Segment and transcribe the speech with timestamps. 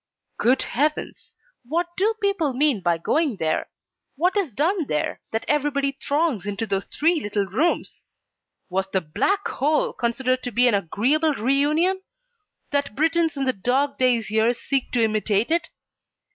[0.39, 1.35] Good heavens!
[1.63, 3.69] What do people mean by going there?
[4.15, 8.03] What is done there, that everybody throngs into those three little rooms?
[8.67, 12.01] Was the Black Hole considered to be an agreeable REUNION,
[12.71, 15.69] that Britons in the dog days here seek to imitate it?